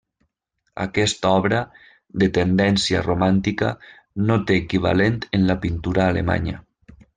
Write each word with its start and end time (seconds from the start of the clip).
Aquesta 0.85 1.33
obra, 1.41 1.59
de 2.23 2.29
tendència 2.37 3.03
romàntica, 3.09 3.71
no 4.31 4.41
té 4.49 4.59
equivalent 4.65 5.23
en 5.41 5.49
la 5.53 5.61
pintura 5.67 6.11
alemanya. 6.15 6.59